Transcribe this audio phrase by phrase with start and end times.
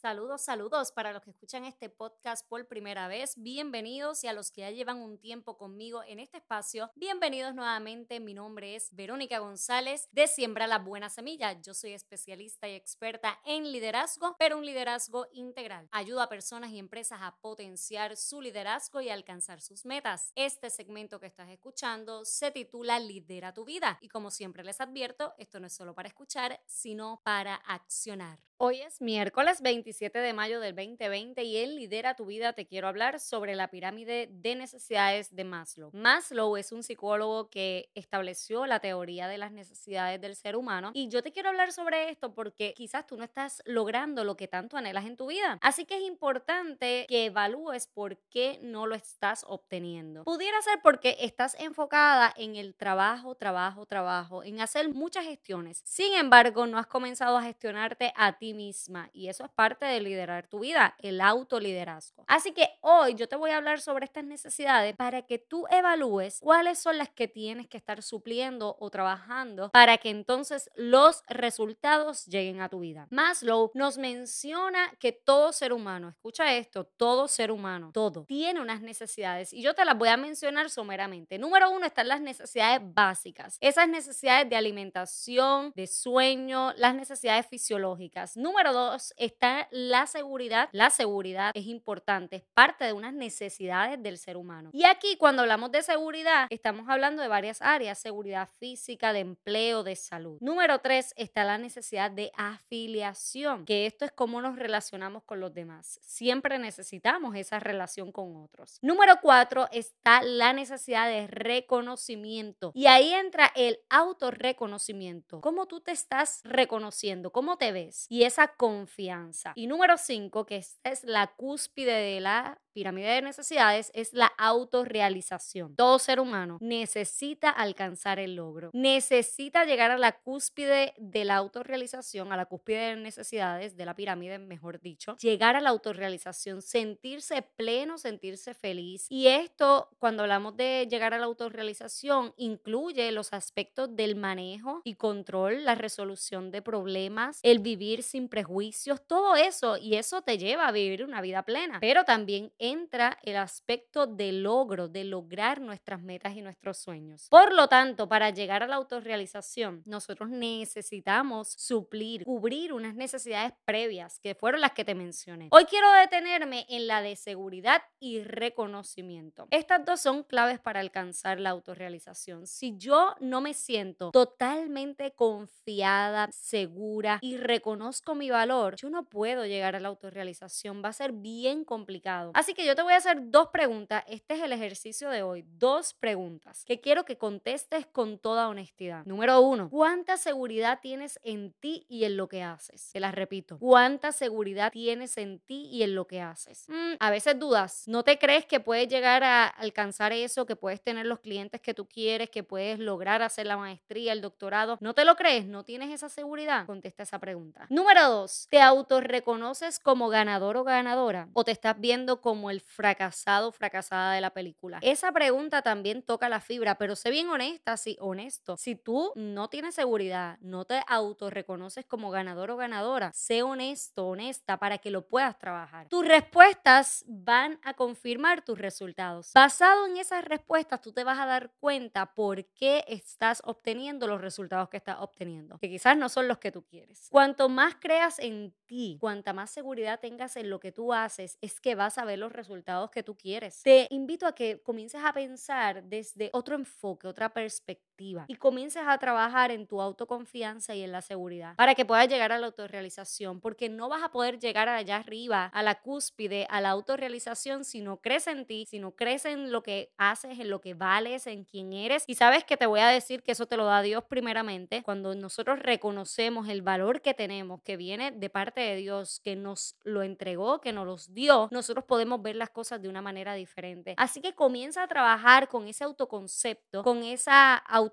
[0.00, 3.34] Saludos, saludos para los que escuchan este podcast por primera vez.
[3.36, 8.20] Bienvenidos y a los que ya llevan un tiempo conmigo en este espacio, bienvenidos nuevamente.
[8.20, 11.60] Mi nombre es Verónica González de Siembra la Buena Semilla.
[11.60, 15.88] Yo soy especialista y experta en liderazgo, pero un liderazgo integral.
[15.90, 20.30] Ayudo a personas y empresas a potenciar su liderazgo y alcanzar sus metas.
[20.36, 25.34] Este segmento que estás escuchando se titula Lidera tu vida y como siempre les advierto,
[25.38, 28.47] esto no es solo para escuchar, sino para accionar.
[28.60, 32.88] Hoy es miércoles 27 de mayo del 2020 y en Lidera tu vida te quiero
[32.88, 35.92] hablar sobre la pirámide de necesidades de Maslow.
[35.92, 41.08] Maslow es un psicólogo que estableció la teoría de las necesidades del ser humano y
[41.08, 44.76] yo te quiero hablar sobre esto porque quizás tú no estás logrando lo que tanto
[44.76, 45.60] anhelas en tu vida.
[45.62, 50.24] Así que es importante que evalúes por qué no lo estás obteniendo.
[50.24, 55.80] Pudiera ser porque estás enfocada en el trabajo, trabajo, trabajo, en hacer muchas gestiones.
[55.84, 60.00] Sin embargo, no has comenzado a gestionarte a ti misma y eso es parte de
[60.00, 62.24] liderar tu vida, el autoliderazgo.
[62.26, 66.40] Así que hoy yo te voy a hablar sobre estas necesidades para que tú evalúes
[66.40, 72.26] cuáles son las que tienes que estar supliendo o trabajando para que entonces los resultados
[72.26, 73.06] lleguen a tu vida.
[73.10, 78.80] Maslow nos menciona que todo ser humano, escucha esto, todo ser humano, todo, tiene unas
[78.80, 81.38] necesidades y yo te las voy a mencionar someramente.
[81.38, 88.36] Número uno están las necesidades básicas, esas necesidades de alimentación, de sueño, las necesidades fisiológicas.
[88.38, 90.68] Número dos está la seguridad.
[90.70, 94.70] La seguridad es importante, es parte de unas necesidades del ser humano.
[94.72, 99.82] Y aquí cuando hablamos de seguridad, estamos hablando de varias áreas, seguridad física, de empleo,
[99.82, 100.38] de salud.
[100.40, 105.52] Número tres está la necesidad de afiliación, que esto es cómo nos relacionamos con los
[105.52, 105.98] demás.
[106.04, 108.78] Siempre necesitamos esa relación con otros.
[108.82, 112.70] Número cuatro está la necesidad de reconocimiento.
[112.72, 115.40] Y ahí entra el autorreconocimiento.
[115.40, 117.32] ¿Cómo tú te estás reconociendo?
[117.32, 118.06] ¿Cómo te ves?
[118.08, 119.52] Y esa confianza.
[119.56, 125.74] Y número cinco, que es la cúspide de la pirámide de necesidades es la autorrealización.
[125.74, 132.32] Todo ser humano necesita alcanzar el logro, necesita llegar a la cúspide de la autorrealización,
[132.32, 137.42] a la cúspide de necesidades de la pirámide, mejor dicho, llegar a la autorrealización, sentirse
[137.42, 139.06] pleno, sentirse feliz.
[139.08, 144.94] Y esto, cuando hablamos de llegar a la autorrealización, incluye los aspectos del manejo y
[144.94, 149.76] control, la resolución de problemas, el vivir sin prejuicios, todo eso.
[149.76, 151.78] Y eso te lleva a vivir una vida plena.
[151.78, 157.28] Pero también entra el aspecto de logro, de lograr nuestras metas y nuestros sueños.
[157.28, 164.18] Por lo tanto, para llegar a la autorrealización, nosotros necesitamos suplir, cubrir unas necesidades previas
[164.18, 165.48] que fueron las que te mencioné.
[165.50, 169.46] Hoy quiero detenerme en la de seguridad y reconocimiento.
[169.50, 172.46] Estas dos son claves para alcanzar la autorrealización.
[172.46, 179.46] Si yo no me siento totalmente confiada, segura y reconozco mi valor, yo no puedo
[179.46, 180.82] llegar a la autorrealización.
[180.84, 182.32] Va a ser bien complicado.
[182.34, 184.04] Así que yo te voy a hacer dos preguntas.
[184.06, 185.44] Este es el ejercicio de hoy.
[185.58, 189.04] Dos preguntas que quiero que contestes con toda honestidad.
[189.04, 192.90] Número uno, ¿cuánta seguridad tienes en ti y en lo que haces?
[192.92, 193.58] Te las repito.
[193.58, 196.66] ¿Cuánta seguridad tienes en ti y en lo que haces?
[196.68, 197.84] Mm, a veces dudas.
[197.86, 201.74] ¿No te crees que puedes llegar a alcanzar eso, que puedes tener los clientes que
[201.74, 204.78] tú quieres, que puedes lograr hacer la maestría, el doctorado?
[204.80, 205.46] ¿No te lo crees?
[205.46, 206.66] ¿No tienes esa seguridad?
[206.66, 207.66] Contesta esa pregunta.
[207.70, 211.28] Número dos, ¿te autorreconoces como ganador o ganadora?
[211.32, 214.78] ¿O te estás viendo como el fracasado fracasada de la película?
[214.82, 218.56] Esa pregunta también toca la fibra, pero sé bien honesta, sí, honesto.
[218.56, 224.58] Si tú no tienes seguridad, no te autorreconoces como ganador o ganadora, sé honesto, honesta
[224.58, 225.88] para que lo puedas trabajar.
[225.88, 229.32] Tus respuestas van a confirmar tus resultados.
[229.34, 234.20] Basado en esas respuestas, tú te vas a dar cuenta por qué estás obteniendo los
[234.20, 237.08] resultados que estás obteniendo, que quizás no son los que tú quieres.
[237.10, 241.60] Cuanto más creas en ti, cuanta más seguridad tengas en lo que tú haces, es
[241.60, 243.64] que vas a ver los resultados que tú quieres.
[243.64, 248.98] Te invito a que comiences a pensar desde otro enfoque, otra perspectiva y comiences a
[248.98, 253.40] trabajar en tu autoconfianza y en la seguridad para que puedas llegar a la autorrealización,
[253.40, 257.80] porque no vas a poder llegar allá arriba, a la cúspide, a la autorrealización si
[257.80, 261.26] no crees en ti, si no crees en lo que haces, en lo que vales,
[261.26, 262.04] en quién eres.
[262.06, 265.14] Y sabes que te voy a decir que eso te lo da Dios primeramente, cuando
[265.14, 270.02] nosotros reconocemos el valor que tenemos, que viene de parte de Dios, que nos lo
[270.02, 273.94] entregó, que nos los dio, nosotros podemos ver las cosas de una manera diferente.
[273.96, 277.87] Así que comienza a trabajar con ese autoconcepto, con esa autoconfianza,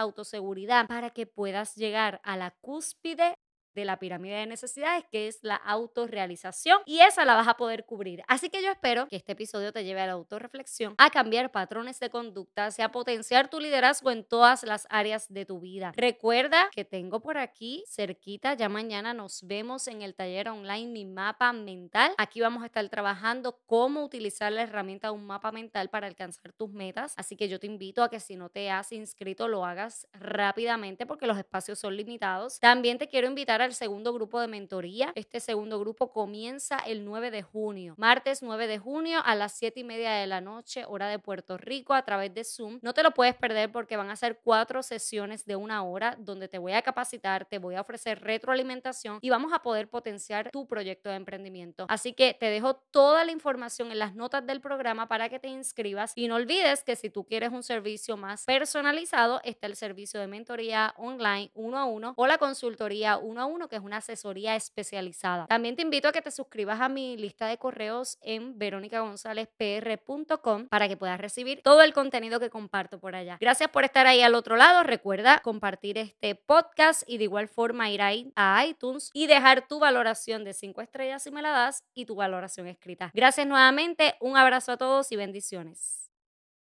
[0.00, 3.38] autoseguridad, para que puedas llegar a la cúspide
[3.74, 7.84] de la pirámide de necesidades, que es la autorrealización, y esa la vas a poder
[7.84, 8.22] cubrir.
[8.28, 12.00] Así que yo espero que este episodio te lleve a la autorreflexión, a cambiar patrones
[12.00, 15.92] de conducta, a potenciar tu liderazgo en todas las áreas de tu vida.
[15.96, 21.04] Recuerda que tengo por aquí cerquita, ya mañana nos vemos en el taller online Mi
[21.04, 22.12] Mapa Mental.
[22.18, 26.52] Aquí vamos a estar trabajando cómo utilizar la herramienta de un mapa mental para alcanzar
[26.52, 27.14] tus metas.
[27.16, 31.06] Así que yo te invito a que si no te has inscrito lo hagas rápidamente
[31.06, 32.60] porque los espacios son limitados.
[32.60, 35.12] También te quiero invitar al segundo grupo de mentoría.
[35.14, 39.80] Este segundo grupo comienza el 9 de junio, martes 9 de junio a las 7
[39.80, 42.78] y media de la noche, hora de Puerto Rico, a través de Zoom.
[42.82, 46.48] No te lo puedes perder porque van a ser cuatro sesiones de una hora donde
[46.48, 50.66] te voy a capacitar, te voy a ofrecer retroalimentación y vamos a poder potenciar tu
[50.66, 51.86] proyecto de emprendimiento.
[51.88, 55.48] Así que te dejo toda la información en las notas del programa para que te
[55.48, 60.20] inscribas y no olvides que si tú quieres un servicio más personalizado, está el servicio
[60.20, 64.56] de mentoría online uno a uno o la consultoría uno a que es una asesoría
[64.56, 65.46] especializada.
[65.46, 70.88] También te invito a que te suscribas a mi lista de correos en veronicagonzalezpr.com para
[70.88, 73.38] que puedas recibir todo el contenido que comparto por allá.
[73.40, 74.82] Gracias por estar ahí al otro lado.
[74.82, 79.78] Recuerda compartir este podcast y de igual forma ir ahí a iTunes y dejar tu
[79.78, 83.10] valoración de 5 estrellas si me la das y tu valoración escrita.
[83.14, 86.03] Gracias nuevamente, un abrazo a todos y bendiciones.